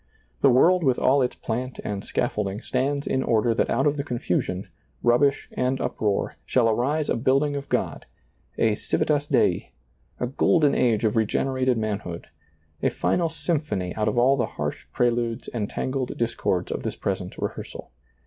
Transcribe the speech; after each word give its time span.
The 0.41 0.49
world 0.49 0.83
with 0.83 0.97
all 0.97 1.21
its 1.21 1.35
plant 1.35 1.79
and 1.83 2.03
scaffold 2.03 2.49
ing 2.49 2.61
stands 2.61 3.05
in 3.05 3.21
order 3.21 3.53
that 3.53 3.69
out 3.69 3.85
of 3.85 3.97
the 3.97 4.03
confusion, 4.03 4.67
rubbish 5.03 5.47
and 5.53 5.79
uproar 5.79 6.37
shall 6.43 6.67
arise 6.67 7.07
a 7.07 7.15
building 7.15 7.55
of 7.55 7.69
God, 7.69 8.07
a 8.57 8.73
civitas 8.73 9.27
Dei, 9.27 9.73
a 10.19 10.25
golden 10.25 10.73
age 10.73 11.05
of 11.05 11.15
regenerated 11.15 11.77
manhood, 11.77 12.25
a 12.81 12.89
final 12.89 13.29
symphony 13.29 13.93
out 13.93 14.07
of 14.07 14.17
all 14.17 14.35
the 14.37 14.47
harsh 14.57 14.87
preludes 14.91 15.49
and 15.49 15.69
tangled 15.69 16.17
discords 16.17 16.71
of 16.71 16.81
this 16.81 16.95
present 16.95 17.35
re 17.37 17.49
hearsal. 17.55 17.91